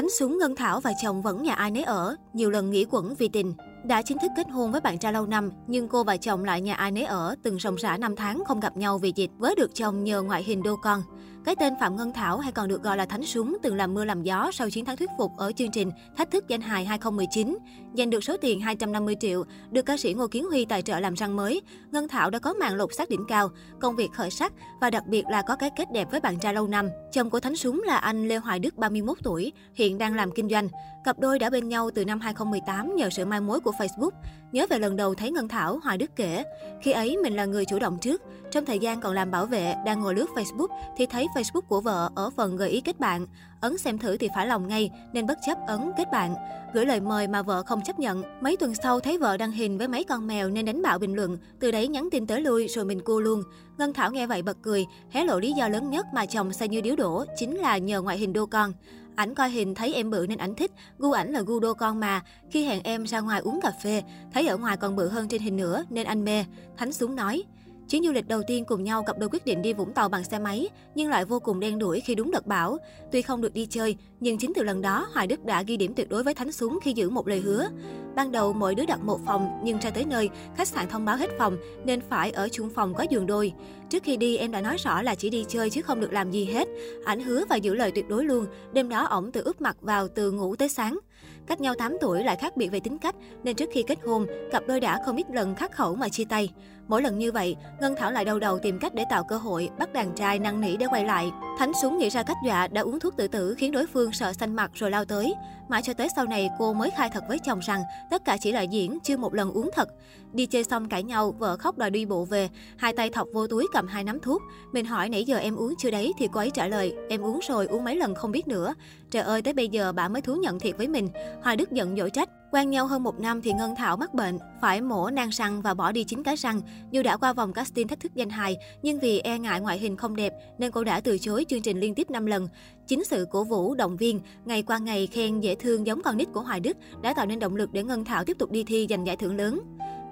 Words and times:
Khánh 0.00 0.10
súng 0.10 0.38
Ngân 0.38 0.54
Thảo 0.56 0.80
và 0.80 0.92
chồng 1.02 1.22
vẫn 1.22 1.42
nhà 1.42 1.54
ai 1.54 1.70
nấy 1.70 1.82
ở, 1.82 2.16
nhiều 2.32 2.50
lần 2.50 2.70
nghỉ 2.70 2.86
quẩn 2.90 3.14
vì 3.14 3.28
tình. 3.28 3.54
Đã 3.84 4.02
chính 4.02 4.18
thức 4.18 4.30
kết 4.36 4.46
hôn 4.50 4.72
với 4.72 4.80
bạn 4.80 4.98
trai 4.98 5.12
lâu 5.12 5.26
năm, 5.26 5.50
nhưng 5.66 5.88
cô 5.88 6.04
và 6.04 6.16
chồng 6.16 6.44
lại 6.44 6.60
nhà 6.60 6.74
ai 6.74 6.90
nấy 6.90 7.04
ở, 7.04 7.34
từng 7.42 7.58
ròng 7.58 7.76
rã 7.76 7.96
năm 7.96 8.16
tháng 8.16 8.44
không 8.44 8.60
gặp 8.60 8.76
nhau 8.76 8.98
vì 8.98 9.12
dịch, 9.16 9.30
với 9.38 9.54
được 9.54 9.74
chồng 9.74 10.04
nhờ 10.04 10.22
ngoại 10.22 10.42
hình 10.42 10.62
đô 10.62 10.76
con. 10.76 11.02
Cái 11.44 11.56
tên 11.56 11.74
Phạm 11.80 11.96
Ngân 11.96 12.12
Thảo 12.12 12.38
hay 12.38 12.52
còn 12.52 12.68
được 12.68 12.82
gọi 12.82 12.96
là 12.96 13.06
Thánh 13.06 13.22
Súng 13.22 13.56
từng 13.62 13.76
làm 13.76 13.94
mưa 13.94 14.04
làm 14.04 14.22
gió 14.22 14.50
sau 14.52 14.70
chiến 14.70 14.84
thắng 14.84 14.96
thuyết 14.96 15.10
phục 15.18 15.32
ở 15.36 15.52
chương 15.52 15.70
trình 15.70 15.90
Thách 16.16 16.30
thức 16.30 16.48
danh 16.48 16.60
hài 16.60 16.84
2019. 16.84 17.58
Giành 17.94 18.10
được 18.10 18.24
số 18.24 18.36
tiền 18.36 18.60
250 18.60 19.16
triệu, 19.20 19.44
được 19.70 19.82
ca 19.82 19.96
sĩ 19.96 20.14
Ngô 20.14 20.26
Kiến 20.26 20.44
Huy 20.44 20.64
tài 20.64 20.82
trợ 20.82 21.00
làm 21.00 21.14
răng 21.14 21.36
mới. 21.36 21.62
Ngân 21.92 22.08
Thảo 22.08 22.30
đã 22.30 22.38
có 22.38 22.52
màn 22.52 22.74
lột 22.74 22.94
xác 22.94 23.08
đỉnh 23.08 23.24
cao, 23.28 23.48
công 23.80 23.96
việc 23.96 24.12
khởi 24.12 24.30
sắc 24.30 24.52
và 24.80 24.90
đặc 24.90 25.06
biệt 25.06 25.24
là 25.30 25.42
có 25.42 25.56
cái 25.56 25.70
kết 25.76 25.92
đẹp 25.92 26.08
với 26.10 26.20
bạn 26.20 26.38
trai 26.38 26.54
lâu 26.54 26.66
năm. 26.66 26.88
Chồng 27.12 27.30
của 27.30 27.40
Thánh 27.40 27.56
Súng 27.56 27.82
là 27.86 27.96
anh 27.96 28.28
Lê 28.28 28.36
Hoài 28.36 28.58
Đức 28.58 28.76
31 28.76 29.18
tuổi, 29.22 29.52
hiện 29.74 29.98
đang 29.98 30.14
làm 30.14 30.30
kinh 30.30 30.48
doanh. 30.48 30.68
Cặp 31.04 31.18
đôi 31.18 31.38
đã 31.38 31.50
bên 31.50 31.68
nhau 31.68 31.90
từ 31.94 32.04
năm 32.04 32.20
2018 32.20 32.96
nhờ 32.96 33.10
sự 33.10 33.24
mai 33.24 33.40
mối 33.40 33.60
của 33.60 33.72
Facebook. 33.78 34.10
Nhớ 34.52 34.66
về 34.70 34.78
lần 34.78 34.96
đầu 34.96 35.14
thấy 35.14 35.30
Ngân 35.30 35.48
Thảo, 35.48 35.80
Hoài 35.84 35.98
Đức 35.98 36.10
kể, 36.16 36.44
khi 36.82 36.92
ấy 36.92 37.16
mình 37.22 37.36
là 37.36 37.44
người 37.44 37.64
chủ 37.64 37.78
động 37.78 37.98
trước. 37.98 38.22
Trong 38.50 38.64
thời 38.64 38.78
gian 38.78 39.00
còn 39.00 39.14
làm 39.14 39.30
bảo 39.30 39.46
vệ, 39.46 39.74
đang 39.86 40.00
ngồi 40.00 40.14
lướt 40.14 40.30
Facebook 40.34 40.68
thì 40.96 41.06
thấy 41.06 41.26
Facebook 41.34 41.60
của 41.60 41.80
vợ 41.80 42.10
ở 42.14 42.30
phần 42.30 42.56
gợi 42.56 42.70
ý 42.70 42.80
kết 42.80 43.00
bạn. 43.00 43.26
Ấn 43.60 43.78
xem 43.78 43.98
thử 43.98 44.16
thì 44.16 44.28
phải 44.34 44.46
lòng 44.46 44.68
ngay 44.68 44.90
nên 45.12 45.26
bất 45.26 45.38
chấp 45.46 45.58
ấn 45.66 45.90
kết 45.96 46.10
bạn. 46.12 46.34
Gửi 46.74 46.86
lời 46.86 47.00
mời 47.00 47.28
mà 47.28 47.42
vợ 47.42 47.62
không 47.62 47.80
chấp 47.84 47.98
nhận. 47.98 48.22
Mấy 48.40 48.56
tuần 48.56 48.74
sau 48.74 49.00
thấy 49.00 49.18
vợ 49.18 49.36
đăng 49.36 49.52
hình 49.52 49.78
với 49.78 49.88
mấy 49.88 50.04
con 50.04 50.26
mèo 50.26 50.48
nên 50.48 50.64
đánh 50.64 50.82
bạo 50.82 50.98
bình 50.98 51.14
luận. 51.14 51.38
Từ 51.60 51.70
đấy 51.70 51.88
nhắn 51.88 52.08
tin 52.10 52.26
tới 52.26 52.40
lui 52.40 52.68
rồi 52.68 52.84
mình 52.84 53.00
cua 53.00 53.20
luôn. 53.20 53.42
Ngân 53.78 53.92
Thảo 53.92 54.10
nghe 54.10 54.26
vậy 54.26 54.42
bật 54.42 54.56
cười, 54.62 54.86
hé 55.10 55.24
lộ 55.24 55.38
lý 55.38 55.52
do 55.52 55.68
lớn 55.68 55.90
nhất 55.90 56.06
mà 56.14 56.26
chồng 56.26 56.52
say 56.52 56.68
như 56.68 56.80
điếu 56.80 56.96
đổ 56.96 57.24
chính 57.36 57.56
là 57.58 57.78
nhờ 57.78 58.02
ngoại 58.02 58.18
hình 58.18 58.32
đô 58.32 58.46
con. 58.46 58.72
Ảnh 59.14 59.34
coi 59.34 59.50
hình 59.50 59.74
thấy 59.74 59.94
em 59.94 60.10
bự 60.10 60.26
nên 60.28 60.38
ảnh 60.38 60.54
thích, 60.54 60.72
gu 60.98 61.12
ảnh 61.12 61.32
là 61.32 61.40
gu 61.40 61.60
đô 61.60 61.74
con 61.74 62.00
mà. 62.00 62.22
Khi 62.50 62.64
hẹn 62.64 62.82
em 62.82 63.06
ra 63.06 63.20
ngoài 63.20 63.40
uống 63.40 63.60
cà 63.62 63.72
phê, 63.82 64.02
thấy 64.32 64.48
ở 64.48 64.56
ngoài 64.56 64.76
còn 64.76 64.96
bự 64.96 65.08
hơn 65.08 65.28
trên 65.28 65.42
hình 65.42 65.56
nữa 65.56 65.84
nên 65.90 66.06
anh 66.06 66.24
mê. 66.24 66.44
Thánh 66.76 66.92
xuống 66.92 67.16
nói. 67.16 67.44
Chuyến 67.90 68.04
du 68.04 68.12
lịch 68.12 68.28
đầu 68.28 68.42
tiên 68.42 68.64
cùng 68.64 68.84
nhau 68.84 69.02
cặp 69.02 69.18
đôi 69.18 69.28
quyết 69.28 69.44
định 69.44 69.62
đi 69.62 69.72
Vũng 69.72 69.92
Tàu 69.92 70.08
bằng 70.08 70.24
xe 70.24 70.38
máy, 70.38 70.68
nhưng 70.94 71.10
lại 71.10 71.24
vô 71.24 71.40
cùng 71.40 71.60
đen 71.60 71.78
đuổi 71.78 72.00
khi 72.00 72.14
đúng 72.14 72.30
đợt 72.30 72.46
bão. 72.46 72.78
Tuy 73.12 73.22
không 73.22 73.40
được 73.40 73.54
đi 73.54 73.66
chơi, 73.66 73.96
nhưng 74.20 74.38
chính 74.38 74.52
từ 74.54 74.62
lần 74.62 74.82
đó, 74.82 75.08
Hoài 75.14 75.26
Đức 75.26 75.44
đã 75.44 75.62
ghi 75.62 75.76
điểm 75.76 75.94
tuyệt 75.94 76.08
đối 76.08 76.22
với 76.22 76.34
Thánh 76.34 76.52
Súng 76.52 76.78
khi 76.82 76.92
giữ 76.92 77.10
một 77.10 77.28
lời 77.28 77.40
hứa. 77.40 77.68
Ban 78.14 78.32
đầu 78.32 78.52
mỗi 78.52 78.74
đứa 78.74 78.86
đặt 78.86 79.00
một 79.04 79.20
phòng, 79.26 79.60
nhưng 79.64 79.78
ra 79.78 79.90
tới 79.90 80.04
nơi, 80.04 80.28
khách 80.56 80.68
sạn 80.68 80.88
thông 80.88 81.04
báo 81.04 81.16
hết 81.16 81.30
phòng 81.38 81.56
nên 81.84 82.00
phải 82.00 82.30
ở 82.30 82.48
chung 82.52 82.70
phòng 82.74 82.94
có 82.94 83.06
giường 83.10 83.26
đôi. 83.26 83.52
Trước 83.90 84.02
khi 84.02 84.16
đi, 84.16 84.36
em 84.36 84.50
đã 84.50 84.60
nói 84.60 84.76
rõ 84.76 85.02
là 85.02 85.14
chỉ 85.14 85.30
đi 85.30 85.44
chơi 85.48 85.70
chứ 85.70 85.82
không 85.82 86.00
được 86.00 86.12
làm 86.12 86.30
gì 86.30 86.44
hết. 86.44 86.68
Ảnh 87.04 87.20
hứa 87.20 87.44
và 87.48 87.56
giữ 87.56 87.74
lời 87.74 87.92
tuyệt 87.94 88.08
đối 88.08 88.24
luôn. 88.24 88.46
Đêm 88.72 88.88
đó 88.88 89.04
ổng 89.04 89.32
tự 89.32 89.42
ướp 89.44 89.60
mặt 89.60 89.76
vào 89.80 90.08
từ 90.08 90.32
ngủ 90.32 90.56
tới 90.56 90.68
sáng. 90.68 90.98
Cách 91.46 91.60
nhau 91.60 91.74
8 91.78 91.96
tuổi 92.00 92.24
lại 92.24 92.36
khác 92.36 92.56
biệt 92.56 92.68
về 92.68 92.80
tính 92.80 92.98
cách, 92.98 93.14
nên 93.42 93.56
trước 93.56 93.68
khi 93.72 93.82
kết 93.82 93.98
hôn, 94.04 94.26
cặp 94.52 94.62
đôi 94.66 94.80
đã 94.80 95.00
không 95.06 95.16
ít 95.16 95.26
lần 95.30 95.54
khắc 95.54 95.72
khẩu 95.72 95.94
mà 95.94 96.08
chia 96.08 96.24
tay. 96.24 96.52
Mỗi 96.88 97.02
lần 97.02 97.18
như 97.18 97.32
vậy, 97.32 97.56
Ngân 97.80 97.94
Thảo 97.96 98.12
lại 98.12 98.24
đầu 98.24 98.38
đầu 98.38 98.58
tìm 98.58 98.78
cách 98.78 98.94
để 98.94 99.04
tạo 99.10 99.24
cơ 99.24 99.36
hội, 99.36 99.68
bắt 99.78 99.92
đàn 99.92 100.14
trai 100.14 100.38
năn 100.38 100.60
nỉ 100.60 100.76
để 100.76 100.86
quay 100.90 101.04
lại. 101.04 101.30
Thánh 101.60 101.72
súng 101.82 101.98
nghĩ 101.98 102.08
ra 102.08 102.22
cách 102.22 102.36
dọa 102.44 102.68
đã 102.68 102.80
uống 102.80 103.00
thuốc 103.00 103.16
tự 103.16 103.28
tử 103.28 103.54
khiến 103.54 103.72
đối 103.72 103.86
phương 103.86 104.12
sợ 104.12 104.32
xanh 104.32 104.56
mặt 104.56 104.70
rồi 104.74 104.90
lao 104.90 105.04
tới. 105.04 105.34
Mãi 105.68 105.82
cho 105.82 105.92
tới 105.92 106.08
sau 106.16 106.26
này 106.26 106.50
cô 106.58 106.72
mới 106.72 106.90
khai 106.90 107.10
thật 107.12 107.24
với 107.28 107.38
chồng 107.38 107.60
rằng 107.60 107.82
tất 108.10 108.24
cả 108.24 108.36
chỉ 108.40 108.52
là 108.52 108.62
diễn, 108.62 108.98
chưa 109.00 109.16
một 109.16 109.34
lần 109.34 109.52
uống 109.52 109.70
thật. 109.74 109.88
Đi 110.32 110.46
chơi 110.46 110.64
xong 110.64 110.88
cãi 110.88 111.02
nhau, 111.02 111.34
vợ 111.38 111.56
khóc 111.56 111.78
đòi 111.78 111.90
đi 111.90 112.04
bộ 112.04 112.24
về, 112.24 112.48
hai 112.76 112.92
tay 112.92 113.10
thọc 113.10 113.28
vô 113.32 113.46
túi 113.46 113.66
cầm 113.72 113.86
hai 113.86 114.04
nắm 114.04 114.20
thuốc. 114.20 114.42
Mình 114.72 114.84
hỏi 114.84 115.08
nãy 115.08 115.24
giờ 115.24 115.36
em 115.36 115.56
uống 115.56 115.74
chưa 115.78 115.90
đấy 115.90 116.12
thì 116.18 116.28
cô 116.32 116.40
ấy 116.40 116.50
trả 116.50 116.68
lời 116.68 116.94
em 117.08 117.20
uống 117.20 117.40
rồi, 117.48 117.66
uống 117.66 117.84
mấy 117.84 117.96
lần 117.96 118.14
không 118.14 118.32
biết 118.32 118.48
nữa. 118.48 118.74
Trời 119.10 119.22
ơi, 119.22 119.42
tới 119.42 119.52
bây 119.52 119.68
giờ 119.68 119.92
bà 119.92 120.08
mới 120.08 120.22
thú 120.22 120.34
nhận 120.34 120.60
thiệt 120.60 120.76
với 120.76 120.88
mình. 120.88 121.08
Hoài 121.42 121.56
Đức 121.56 121.72
giận 121.72 121.96
dỗi 121.96 122.10
trách. 122.10 122.28
Quen 122.50 122.70
nhau 122.70 122.86
hơn 122.86 123.02
một 123.02 123.20
năm 123.20 123.42
thì 123.42 123.52
Ngân 123.52 123.74
Thảo 123.76 123.96
mắc 123.96 124.14
bệnh, 124.14 124.38
phải 124.60 124.80
mổ 124.80 125.10
nang 125.10 125.28
răng 125.28 125.62
và 125.62 125.74
bỏ 125.74 125.92
đi 125.92 126.04
chín 126.04 126.22
cái 126.22 126.36
răng. 126.36 126.60
Dù 126.90 127.02
đã 127.02 127.16
qua 127.16 127.32
vòng 127.32 127.52
casting 127.52 127.88
thách 127.88 128.00
thức 128.00 128.14
danh 128.14 128.30
hài, 128.30 128.56
nhưng 128.82 129.00
vì 129.00 129.18
e 129.18 129.38
ngại 129.38 129.60
ngoại 129.60 129.78
hình 129.78 129.96
không 129.96 130.16
đẹp 130.16 130.32
nên 130.58 130.70
cô 130.70 130.84
đã 130.84 131.00
từ 131.00 131.18
chối 131.18 131.44
chương 131.48 131.62
trình 131.62 131.80
liên 131.80 131.94
tiếp 131.94 132.10
5 132.10 132.26
lần. 132.26 132.48
Chính 132.86 133.04
sự 133.04 133.26
cổ 133.30 133.44
vũ, 133.44 133.74
động 133.74 133.96
viên, 133.96 134.20
ngày 134.44 134.62
qua 134.62 134.78
ngày 134.78 135.06
khen 135.06 135.40
dễ 135.40 135.54
thương 135.54 135.86
giống 135.86 136.02
con 136.02 136.16
nít 136.16 136.28
của 136.32 136.40
Hoài 136.40 136.60
Đức 136.60 136.76
đã 137.02 137.14
tạo 137.14 137.26
nên 137.26 137.38
động 137.38 137.56
lực 137.56 137.72
để 137.72 137.82
Ngân 137.82 138.04
Thảo 138.04 138.24
tiếp 138.24 138.38
tục 138.38 138.50
đi 138.50 138.64
thi 138.64 138.86
giành 138.90 139.06
giải 139.06 139.16
thưởng 139.16 139.36
lớn. 139.36 139.60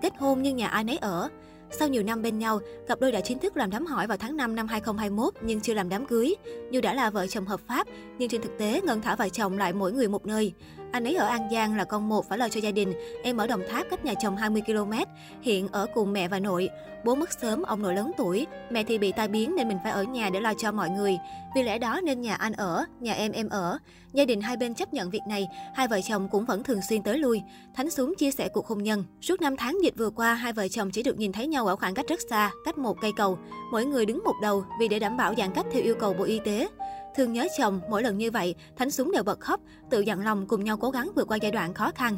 Kết 0.03 0.13
hôn 0.19 0.43
nhưng 0.43 0.57
nhà 0.57 0.69
ai 0.69 0.85
nấy 0.85 0.99
ở. 0.99 1.29
Sau 1.71 1.89
nhiều 1.89 2.03
năm 2.03 2.23
bên 2.23 2.39
nhau, 2.39 2.61
cặp 2.89 3.01
đôi 3.01 3.13
đã 3.13 3.21
chính 3.21 3.39
thức 3.39 3.57
làm 3.57 3.71
đám 3.71 3.87
hỏi 3.87 4.07
vào 4.07 4.19
tháng 4.19 4.37
5 4.37 4.57
năm 4.57 4.69
2021 4.69 5.35
nhưng 5.43 5.61
chưa 5.61 5.75
làm 5.75 5.89
đám 5.89 6.07
cưới. 6.07 6.35
Dù 6.71 6.81
đã 6.81 6.95
là 6.95 7.11
vợ 7.11 7.27
chồng 7.27 7.47
hợp 7.47 7.61
pháp, 7.69 7.87
nhưng 8.19 8.29
trên 8.29 8.43
thực 8.43 8.59
tế 8.59 8.81
Ngân 8.85 9.01
Thảo 9.01 9.17
và 9.17 9.29
chồng 9.29 9.59
lại 9.59 9.73
mỗi 9.73 9.93
người 9.93 10.09
một 10.09 10.27
nơi. 10.27 10.53
Anh 10.93 11.05
ấy 11.05 11.15
ở 11.15 11.27
An 11.27 11.49
Giang 11.53 11.77
là 11.77 11.85
con 11.85 12.09
một 12.09 12.29
phải 12.29 12.39
lo 12.39 12.49
cho 12.49 12.61
gia 12.61 12.71
đình, 12.71 12.93
em 13.23 13.37
ở 13.37 13.47
Đồng 13.47 13.63
Tháp 13.71 13.87
cách 13.91 14.05
nhà 14.05 14.15
chồng 14.15 14.37
20 14.37 14.63
km, 14.67 14.93
hiện 15.43 15.69
ở 15.73 15.87
cùng 15.95 16.13
mẹ 16.13 16.29
và 16.29 16.39
nội. 16.39 16.69
Bố 17.05 17.15
mất 17.15 17.31
sớm, 17.41 17.63
ông 17.63 17.83
nội 17.83 17.95
lớn 17.95 18.13
tuổi, 18.17 18.47
mẹ 18.71 18.85
thì 18.85 18.99
bị 18.99 19.13
tai 19.13 19.29
biến 19.29 19.57
nên 19.57 19.69
mình 19.69 19.79
phải 19.83 19.93
ở 19.93 20.03
nhà 20.03 20.31
để 20.33 20.41
lo 20.41 20.53
cho 20.59 20.73
mọi 20.73 20.91
người. 20.91 21.19
Vì 21.55 21.63
lẽ 21.63 21.79
đó 21.79 22.01
nên 22.05 22.21
nhà 22.21 22.35
anh 22.35 22.53
ở, 22.53 22.85
nhà 23.01 23.13
em 23.13 23.33
em 23.33 23.49
ở. 23.49 23.79
Gia 24.13 24.25
đình 24.25 24.41
hai 24.41 24.57
bên 24.57 24.75
chấp 24.75 24.95
nhận 24.95 25.11
việc 25.11 25.23
này, 25.29 25.49
hai 25.75 25.89
vợ 25.89 26.01
chồng 26.09 26.29
cũng 26.29 26.45
vẫn 26.45 26.63
thường 26.63 26.81
xuyên 26.89 27.03
tới 27.03 27.19
lui. 27.19 27.43
Thánh 27.75 27.91
xuống 27.91 28.15
chia 28.19 28.31
sẻ 28.31 28.49
cuộc 28.49 28.67
hôn 28.67 28.83
nhân. 28.83 29.05
Suốt 29.21 29.41
năm 29.41 29.57
tháng 29.57 29.79
dịch 29.83 29.95
vừa 29.97 30.11
qua, 30.11 30.35
hai 30.35 30.53
vợ 30.53 30.69
chồng 30.69 30.91
chỉ 30.91 31.03
được 31.03 31.19
nhìn 31.19 31.33
thấy 31.33 31.47
nhau 31.47 31.67
ở 31.67 31.77
khoảng 31.77 31.95
cách 31.95 32.07
rất 32.09 32.21
xa, 32.31 32.51
cách 32.65 32.79
một 32.79 32.97
cây 33.01 33.13
cầu. 33.17 33.39
Mỗi 33.73 33.85
người 33.85 34.07
đứng 34.07 34.25
một 34.25 34.35
đầu 34.43 34.65
vì 34.81 34.89
để 34.89 34.99
đảm 34.99 35.17
bảo 35.17 35.35
giãn 35.35 35.53
cách 35.55 35.67
theo 35.73 35.83
yêu 35.83 35.95
cầu 36.01 36.15
Bộ 36.15 36.25
Y 36.25 36.41
tế. 36.45 36.69
Thương 37.19 37.33
nhớ 37.33 37.47
chồng, 37.59 37.81
mỗi 37.91 38.03
lần 38.03 38.19
như 38.19 38.31
vậy, 38.31 38.55
Thánh 38.77 38.91
Súng 38.91 39.13
đều 39.13 39.23
bật 39.23 39.41
khóc, 39.41 39.61
tự 39.91 40.01
dặn 40.01 40.25
lòng 40.25 40.47
cùng 40.47 40.65
nhau 40.65 40.77
cố 40.77 40.91
gắng 40.91 41.11
vượt 41.15 41.29
qua 41.29 41.39
giai 41.43 41.53
đoạn 41.53 41.75
khó 41.75 41.91
khăn. 41.95 42.17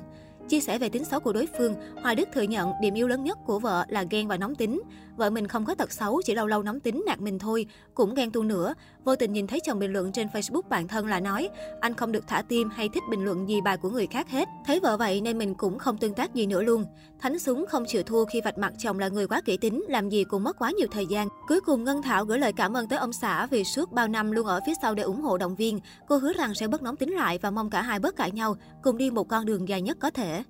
Chia 0.49 0.61
sẻ 0.61 0.79
về 0.79 0.89
tính 0.89 1.05
xấu 1.05 1.21
của 1.21 1.33
đối 1.33 1.49
phương, 1.59 1.75
Hoài 2.03 2.15
Đức 2.15 2.29
thừa 2.33 2.43
nhận 2.43 2.73
điểm 2.81 2.95
yếu 2.95 3.09
lớn 3.09 3.25
nhất 3.25 3.39
của 3.47 3.59
vợ 3.59 3.85
là 3.89 4.05
ghen 4.11 4.29
và 4.29 4.37
nóng 4.37 4.55
tính. 4.55 4.81
Vợ 5.17 5.31
mình 5.31 5.49
không 5.49 5.65
có 5.65 5.75
tật 5.75 5.93
xấu, 5.93 6.21
chỉ 6.25 6.35
lâu 6.35 6.47
lâu 6.47 6.63
nóng 6.63 6.81
tính 6.81 7.03
nạt 7.07 7.21
mình 7.21 7.39
thôi, 7.39 7.67
cũng 7.95 8.15
ghen 8.15 8.31
tu 8.31 8.43
nữa. 8.43 8.75
Vô 9.05 9.17
tình 9.17 9.33
nhìn 9.33 9.47
thấy 9.47 9.61
chồng 9.61 9.79
bình 9.79 9.93
luận 9.93 10.13
trên 10.13 10.27
Facebook 10.27 10.63
bản 10.69 10.89
thân 10.89 11.07
là 11.07 11.21
nói, 11.21 11.49
anh 11.81 11.95
không 11.95 12.13
được 12.13 12.25
thả 12.29 12.43
tim 12.43 12.71
hay 12.71 12.89
thích 12.89 13.03
bình 13.11 13.25
luận 13.25 13.49
gì 13.49 13.61
bài 13.61 13.77
của 13.77 13.91
người 13.91 14.07
khác 14.07 14.29
hết. 14.29 14.49
Thấy 14.67 14.81
vợ 14.81 14.97
vậy 14.97 15.21
nên 15.21 15.39
mình 15.39 15.55
cũng 15.55 15.79
không 15.79 15.99
tương 15.99 16.15
tác 16.15 16.35
gì 16.35 16.47
nữa 16.47 16.63
luôn. 16.63 16.85
Thánh 17.21 17.39
súng 17.39 17.67
không 17.69 17.85
chịu 17.89 18.03
thua 18.03 18.25
khi 18.25 18.41
vạch 18.41 18.59
mặt 18.59 18.73
chồng 18.79 18.99
là 18.99 19.09
người 19.09 19.27
quá 19.27 19.41
kỹ 19.45 19.57
tính, 19.57 19.85
làm 19.89 20.09
gì 20.09 20.25
cũng 20.25 20.45
mất 20.45 20.59
quá 20.59 20.71
nhiều 20.71 20.89
thời 20.91 21.07
gian. 21.07 21.29
Cuối 21.49 21.61
cùng 21.61 21.85
Ngân 21.85 22.03
Thảo 22.03 22.25
gửi 22.25 22.39
lời 22.39 22.53
cảm 22.53 22.77
ơn 22.77 22.89
tới 22.89 22.99
ông 22.99 23.13
xã 23.13 23.47
vì 23.47 23.65
suốt 23.65 23.93
bao 23.93 24.09
năm 24.09 24.31
luôn 24.31 24.47
ở 24.47 24.61
phía 24.67 24.75
sau 24.83 24.95
để 24.95 25.03
ủng 25.03 25.23
hộ 25.23 25.39
động 25.39 25.55
viên. 25.55 25.81
Cô 26.09 26.17
hứa 26.17 26.33
rằng 26.33 26.55
sẽ 26.55 26.69
bớt 26.69 26.83
nóng 26.83 26.97
tính 26.97 27.15
lại 27.15 27.39
và 27.43 27.51
mong 27.51 27.71
cả 27.71 27.83
hai 27.83 27.99
bớt 27.99 28.17
cãi 28.17 28.31
nhau, 28.31 28.57
cùng 28.83 28.97
đi 28.97 29.11
một 29.11 29.29
con 29.29 29.47
đường 29.47 29.69
dài 29.69 29.83
nhất 29.83 29.97
có 30.01 30.11
thể. 30.11 30.30
誰 30.31 30.45